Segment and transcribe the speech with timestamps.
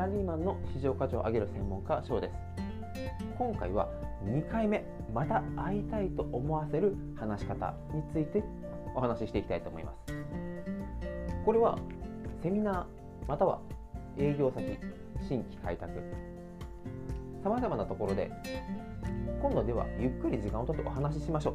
[0.00, 2.34] ラリーマンの市場価値を上げる専門家翔です
[3.36, 3.86] 今回は
[4.24, 8.42] 2回目また会いたいと思わせる話し方について
[8.94, 10.14] お話ししていきたいと思います。
[11.44, 11.78] これは
[12.42, 12.84] セミナー
[13.28, 13.60] または
[14.16, 14.78] 営業先
[15.28, 15.92] 新規開拓。
[17.42, 18.30] さまざまなところで
[19.42, 21.54] 今度ではゆっくり時間をとってお話ししましょ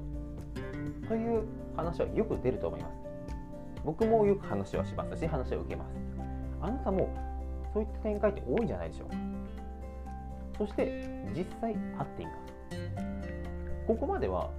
[1.03, 1.07] う。
[1.07, 1.43] という
[1.75, 2.93] 話はよく出ると思います。
[3.83, 5.95] 僕もよく話をしますし話を受けます。
[6.61, 7.09] あなたも
[7.75, 9.09] そういった展開って多いんじゃないでしょう。
[9.09, 9.15] か
[10.59, 11.03] そして
[11.35, 11.77] 実際会っ
[12.15, 12.77] ています。
[13.85, 14.49] ここまでは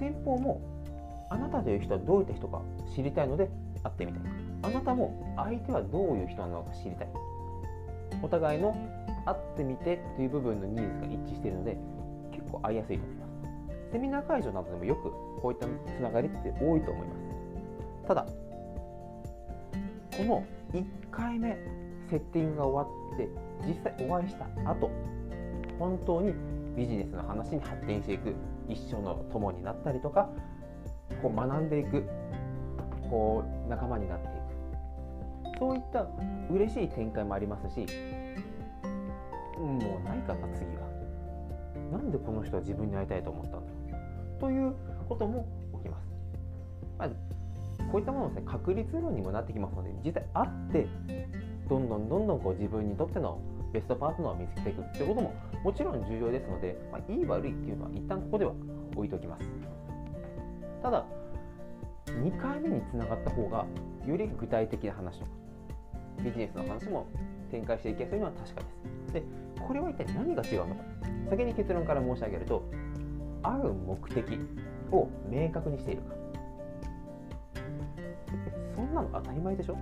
[0.00, 0.60] 先方も
[1.30, 2.60] あなたという人はどういった人か
[2.96, 3.48] 知りたいので
[3.84, 4.22] 会ってみたい。
[4.62, 7.08] あなたも相手はどういう人なのか知りたい。
[8.20, 8.76] お互いの
[9.24, 11.76] 会ってみてという部分のニーズが一致しているので
[12.32, 13.92] 結構会いやすいと思います。
[13.92, 17.14] セミナー会場などでもよくこういったつながりって多いと思いま
[18.02, 18.08] す。
[18.08, 18.26] ただ
[20.16, 23.28] この1回目セッティングが終わって
[23.66, 24.90] 実際お会いした後
[25.78, 26.34] 本当に
[26.76, 28.34] ビジネスの話に発展していく
[28.68, 30.28] 一生の友になったりとか
[31.22, 32.04] こう学んでいく
[33.10, 34.46] こう仲間になっていく。
[35.58, 36.06] そういった
[36.50, 37.86] 嬉しい展開もありますし
[39.58, 40.86] もうないかな次は。
[41.92, 43.98] なんでこの人は自分に会いたいと思ったんだろ
[44.38, 44.40] う。
[44.40, 44.74] という
[45.08, 45.46] ことも
[45.78, 46.06] 起きます、
[46.98, 47.08] まあ、
[47.90, 50.88] こういったものですね確率論にもなってきますので実際会って
[51.68, 53.40] どんどんどんどんこう自分にとっての
[53.72, 58.52] ベストパートナーを見つけていくってことももちろん重要ですので、まあ、いい悪いっていうのは一旦ここでは
[58.94, 59.46] 置いておきます。
[60.82, 61.04] ただ
[62.06, 63.66] 2回目につながった方が
[64.06, 65.30] より具体的な話とか
[66.22, 67.06] ビジネスの話も
[67.50, 68.66] 展開していきやすいのは確かで
[69.08, 69.12] す。
[69.14, 69.22] で
[69.66, 70.82] これは一体何が違うのか。
[71.28, 72.62] 先に結論から申し上げると
[73.42, 74.38] 会う目的
[74.92, 76.14] を明確にしているか。
[78.76, 79.76] そんなの当たり前でしょ？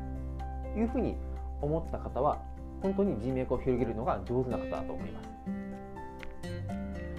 [0.76, 1.16] いうふうに
[1.64, 2.42] 思った方は
[2.82, 5.28] 本当に人脈を広げるのが上手な方だと思います、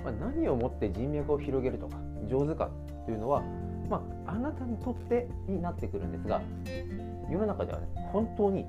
[0.03, 1.97] まあ、何をもって人脈を広げるとか
[2.29, 2.69] 上手か
[3.05, 3.41] というのは、
[3.89, 6.41] まあ、あなたにとってになってくるんですが
[7.29, 8.65] 世の中ではね本当に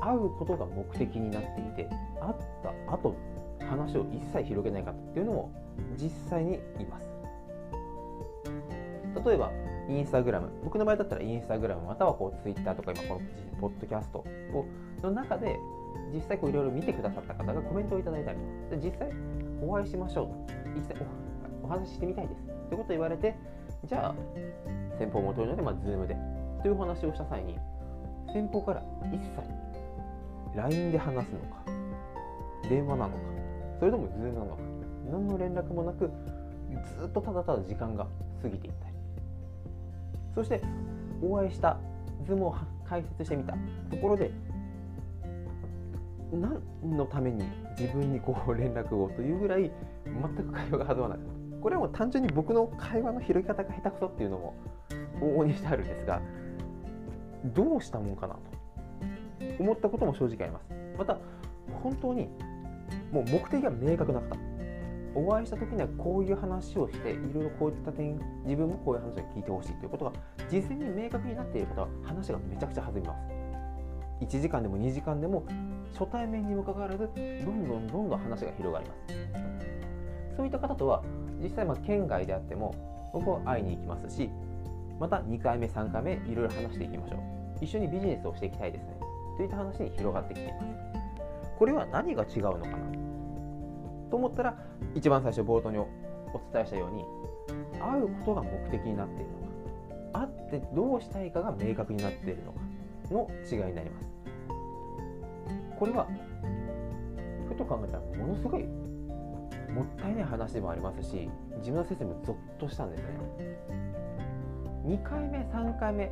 [0.00, 1.88] 会うことが目的になっていて
[2.20, 3.16] 会った後
[3.60, 5.52] 話を一切広げない方っていうのも
[5.96, 7.06] 実際にいます。
[9.24, 9.50] 例えば
[9.88, 10.50] インスタグラム。
[10.64, 14.66] 僕の場合だったらインスタグラムまたはこうツイッターとか今このポッドキャストを
[15.02, 15.56] の中で
[16.12, 18.38] 実際こういろいろ見てくださった方がコメントをいただいたり
[18.70, 19.10] で実際
[19.62, 20.56] お会いしましょうと。
[20.76, 20.82] 一
[21.62, 22.42] お話ししてみたいです。
[22.68, 23.34] ということを言われて
[23.84, 24.14] じゃあ
[24.98, 26.16] 先方元いので、まあ、Zoom で。
[26.62, 27.56] というお話をした際に
[28.32, 28.82] 先方から
[29.12, 29.30] 一切
[30.56, 31.64] LINE で話すのか
[32.68, 33.18] 電話なのか
[33.78, 34.62] それとも Zoom なのか
[35.10, 36.10] 何の連絡もなく
[36.98, 38.06] ずっとただただ時間が
[38.42, 38.85] 過ぎていった。
[40.36, 40.60] そして
[41.22, 41.78] お会いした
[42.26, 42.54] 図も
[42.86, 43.54] 解説してみた。
[43.90, 44.30] ところで
[46.30, 47.42] 何のために
[47.78, 49.70] 自分にこう連絡をというぐらい
[50.04, 51.18] 全く会話が弾まない。
[51.62, 54.54] これはもう単純に僕の会話の広げ方が下手くそっていうのも
[55.20, 56.20] 往々にしてあるんですが
[57.46, 58.40] どうしたもんかなと。
[59.58, 60.66] 思ったことも正直あります。
[60.98, 61.16] また
[61.82, 62.28] 本当に
[63.10, 64.36] もう目的が明確な方。
[65.16, 70.12] お会いした時にはこういう話をしていろいろこういった点自分もこういう話を聞いてほしいということが
[70.50, 73.14] 事前に明確になっている方は話がめちゃくちゃ弾みま
[74.20, 74.26] す。
[74.26, 75.44] 1時間でも2時間でも
[75.98, 80.36] 初対面にもかかわらずどんどんどんどん話が広がります。
[80.36, 81.02] そういった方とは
[81.42, 82.74] 実際まあ県外であっても
[83.12, 84.30] 僕は会いに行きますし
[85.00, 87.64] また2回目3回目いろいろ話していきましょう。
[87.64, 88.96] 一緒にビジネスをしていきたいですね。
[89.38, 90.66] といった話に広がってきています。
[91.58, 93.05] これは何が違うのかな？
[94.10, 94.56] と思ったら
[94.94, 95.86] 一番最初冒頭にお
[96.52, 97.04] 伝えしたように
[97.80, 99.38] 会うことが目的になっているの。
[99.38, 99.46] か
[100.20, 102.60] 会ってどうしたいかが明確になっているのか
[103.10, 104.08] の違いになります。
[105.78, 106.06] これは
[107.48, 111.28] ふと考えたらものすごいもったいない話でもありますし
[111.58, 113.08] 自分の先生もゾッとしたんですね。
[114.86, 116.10] 2回目3回目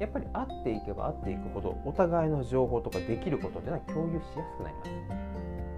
[0.00, 5.23] やっぱり会っていけば会っていくほどお互いの情報とかできることっていうのは共有しやすくなります。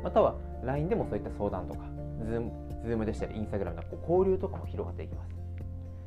[0.06, 1.80] または LINE でもそういった相談とか
[2.20, 2.52] Zoom,
[2.84, 5.34] Zoom でしたり Instagram の交流とかも広がっていきます。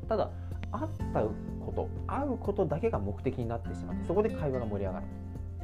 [0.08, 0.30] ただ
[0.72, 5.06] 会ったこと会うことだけが目的になってしまってそこで会話が盛り上がる。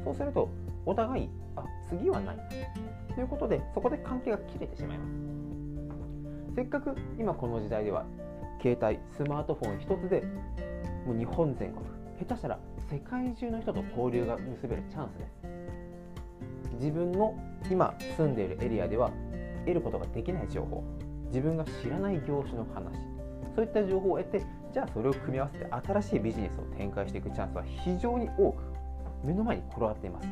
[0.04, 0.50] そうすると
[0.84, 2.36] お互いあ次はない。
[3.14, 6.54] ということでそこで関係が切れてしまいます。
[6.56, 8.04] せっかく今この時代では
[8.60, 10.22] 携帯スマートフォン一つで
[11.06, 11.86] もう日本全国
[12.18, 12.58] 下手したら
[12.90, 15.32] 世界中の人と交流が結べるチャンスです。
[16.78, 17.34] 自分の
[17.70, 19.10] 今住んでいるエリアでは
[19.64, 20.84] 得ることができない情報。
[21.28, 22.92] 自分が知らない業種の話。
[23.54, 24.42] そういった情報を得て
[24.72, 28.62] じゃあそれを組み合わせて新しいビジネスを展開していくチャンスは非常に多く
[29.24, 30.28] 目の前に転がっています。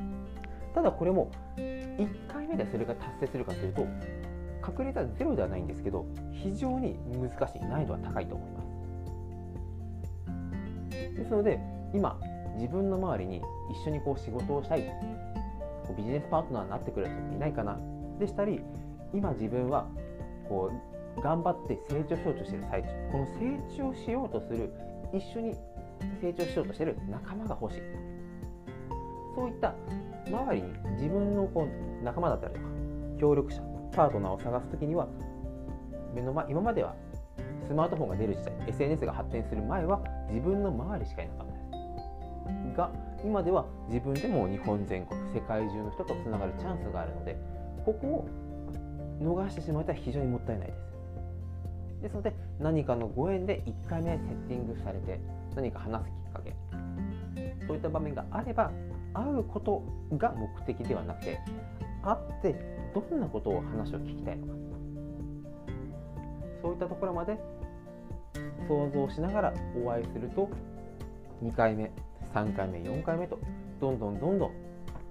[0.74, 3.86] ただこれも1回目でそれが達成するかというと
[4.60, 8.64] 確率はゼロではないんですけど非常に難しい難易度は高いと思います。
[11.16, 11.58] ですので
[11.94, 12.20] 今
[12.56, 14.84] 自分の周りに一緒にこう仕事をしたい。
[15.86, 17.78] こうビジネスパートナーになってくれる人いないかな。
[18.18, 18.60] でしたり
[19.12, 19.86] 今自分は
[20.48, 20.70] こ
[21.18, 24.72] う頑張って成長しようとしてる最中この成長しようとする
[25.12, 25.54] 一緒に
[26.20, 27.82] 成長しようとしてる仲間が欲しい。
[29.34, 29.74] そういった
[30.26, 32.66] 周りに自分のこう仲間だったりとか
[33.20, 33.60] 協力者
[33.92, 35.08] パートナーを探す時には
[36.14, 36.94] 目の前今までは
[37.66, 41.53] スマートフォンが出る時代 SNS が発展する前は自分の周りしかいなかった。
[42.76, 42.90] が
[43.24, 47.36] 今では自分でも日本全国世界中の人とつながるチャンスがあるので
[47.84, 48.28] ここを
[49.20, 50.84] 逃してしまったら非常にもったいないです。
[52.02, 55.20] ですので何かのご縁で1回目セッティングされて
[55.54, 56.54] 何か話すきっかけ
[57.66, 58.70] そういった場面があれば
[59.14, 59.82] 会うこと
[60.18, 61.38] が目的ではなくて
[62.02, 62.54] 会って
[62.94, 64.52] どんなことを話を聞きたいのか。
[66.62, 67.38] そういったところまで
[68.66, 69.54] 想像しながら
[69.84, 70.48] お会いすると
[71.42, 71.90] 2回目
[72.34, 73.38] 3回目4回目と
[73.80, 74.50] どんどんどんどん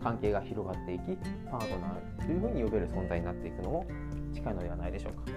[0.03, 1.17] 関係が広がっていき
[1.49, 3.85] パートナーというふうに呼べる存在になっていくのも
[4.33, 5.31] 近いのではないでしょうか。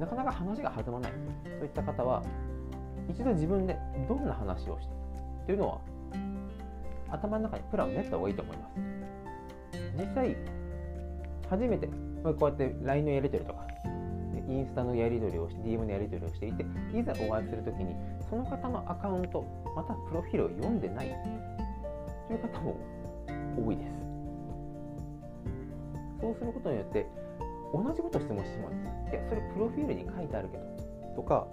[0.00, 1.12] なかなか話が弾まない。
[1.44, 2.24] そういった方は
[3.08, 3.78] 一度自分で
[4.08, 4.94] どんな話をして
[5.46, 5.80] というのは
[7.10, 8.80] 頭の中にプランを練った方がいいと思います。
[9.96, 10.36] 実際
[11.48, 13.64] 初めてこうやって LINE のやり取りとか
[14.48, 17.94] インスタのやり取りをして DM のやり取りをしていていざお会いするときに
[18.28, 19.44] その方のアカウント
[19.74, 21.08] またプロフィールを読んでない
[22.28, 22.76] という方も
[23.56, 24.04] 多いです。
[26.20, 27.06] そうすることによって
[27.72, 28.72] 同じこと質問してしまう。
[28.72, 30.64] んですいやそれプロフィールに書いてあるけど
[31.16, 31.46] とか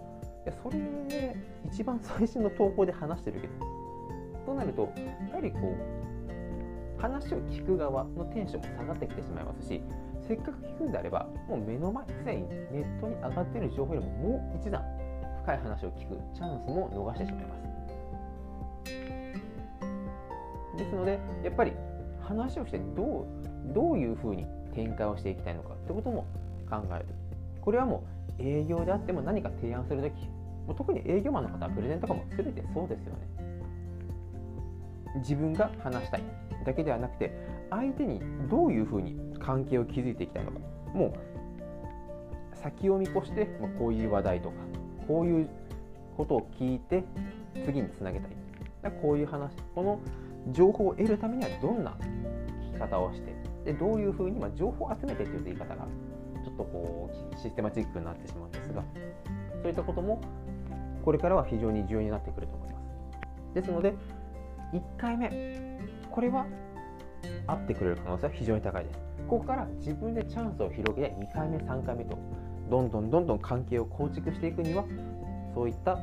[0.45, 1.35] いやそれ、ね、
[1.71, 3.53] 一番最新の投稿で話してるけど
[4.45, 4.91] となると
[5.29, 6.00] やはりこう
[7.01, 9.81] 話を聞く側のテンションも下がってきてしまいますし
[10.27, 14.83] せっかく聞くんであればもう目の前すでにネットに上がっている情報よりももう一段
[15.43, 17.61] 深い話を聞くチャンスも逃してしまいます。
[20.77, 21.73] ですのでやっぱり
[22.21, 23.27] 話をしてど
[23.71, 26.25] うどういうふうに展開をしていきたいのかってことも
[26.69, 27.05] 考える。
[27.61, 28.03] これはも
[28.39, 30.13] う営業であっても何か提案するとき
[30.67, 33.41] もう特に営業マンの方はプレゼンとかも全てそうですよね。
[35.17, 36.50] 自分が話したい。
[36.65, 37.31] だけではなくて
[37.69, 40.59] 相手にどういうふうに関係を築いていきたいのか
[40.93, 43.47] もう先を見越して
[43.79, 44.55] こういう話題とか
[45.07, 45.49] こういう
[46.15, 47.03] ことを聞いて
[47.65, 49.99] 次につなげたいこういう話この
[50.51, 51.95] 情報を得るためにはどんな
[52.69, 53.33] 聞き方をして
[53.65, 55.87] でどういうふうに、ま、情報を集めてという言い方が
[56.43, 58.83] ちょっとこうシステマチックになってしまうんですが
[59.61, 60.19] そういったことも
[61.03, 63.53] これからは非常に重要になってくると思います。
[63.53, 63.93] ですので
[64.73, 65.29] 1回目
[66.11, 66.45] これは
[67.47, 68.99] 合ってくれる可能性は非常に高いです。
[69.27, 72.17] ここから自分でチャンスを広げて2回目3回目と
[72.69, 74.83] どんどんどんどん関係を構築していくには
[75.53, 75.95] そういった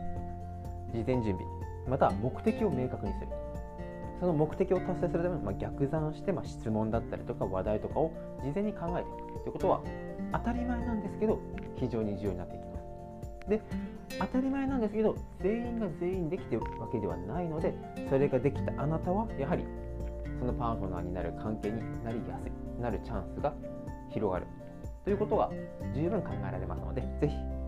[0.92, 1.38] 事前準備
[1.88, 3.28] また目的を明確にする
[4.20, 8.12] その目的を達成するために、まあ、逆算して、まあ、質問だったりとか話題とかを
[8.42, 9.82] 事前に考えていくということは
[10.32, 11.38] 当たり前なんですけど
[11.76, 12.67] 非常に重要になっていきます
[13.48, 13.60] で
[14.18, 17.74] 当たり前なんですけど全員が全員できてるわけではないので
[18.08, 19.64] それができたあなたはやはり
[20.38, 23.52] そのパートナーになる関係になりやすいなるチャンスが
[24.10, 24.46] 広がる
[25.04, 25.50] ということが
[25.94, 27.58] 十分考えられますのでぜひ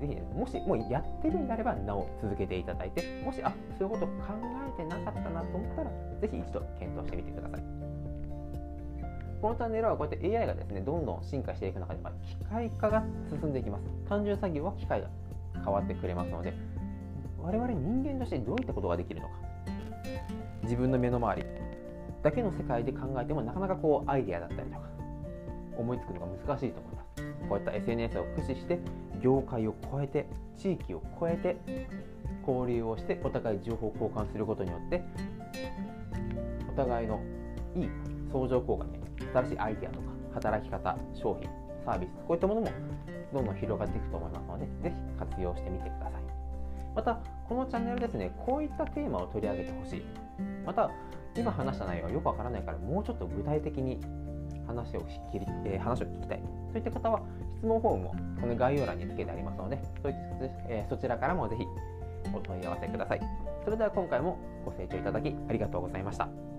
[0.00, 4.12] ぜひ、もしもうやってるんであれば、なお続けていただいて、もし、あそういうこと考
[4.78, 5.90] えてなかったなと思ったら、
[6.20, 7.79] ぜひ一度検討してみてください。
[9.40, 13.84] このチャンネルはこうやって AI がですね、どんどん進化していく中で、ま、機械化が進んでいきます。
[14.08, 15.08] 単純作業は機械が
[15.54, 16.52] 変わってくれますので、
[17.38, 19.34] 我々人間としてどういったことができるのか。
[20.62, 21.48] 自分の目の周り
[22.22, 24.82] だけの世界で考えてもなかなかこうアイデアだったりとか
[25.76, 27.48] 思いつくのが難しいと思います。
[27.48, 28.78] こういった SNS を駆使して
[29.22, 31.56] 業界を超えて地域を超えて
[32.46, 35.02] 交流をしてお互い情報交換することによって
[36.72, 37.20] お互いの
[37.74, 37.88] いい
[38.30, 38.99] 相乗効果に
[39.32, 41.48] 新しいアイデアとか働き方商品
[41.84, 42.68] サービスこういったものも
[43.32, 46.22] どんどん広がっていくと思いますのでぜひ活用してみてください。
[46.94, 50.02] またこのチャンネルですねこういったテーマを取り上げてほしい。
[50.66, 50.90] また
[51.36, 54.00] 今話した内容はよくわからないからもうちょっと具体的に
[54.66, 56.42] 話をしきり、えー、話を聞きたい。
[56.72, 57.22] そういった方は
[57.58, 61.64] 質問フォームもこの概要欄につけてありますのでそ,、えー、そちらからもぜひ
[62.34, 63.20] お問い合わせください。
[63.64, 66.49] それでは今回もご清聴いただきありがとうございました。